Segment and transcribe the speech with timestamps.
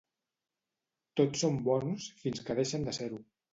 [1.21, 3.25] Tots són bons fins que deixen de ser-ho.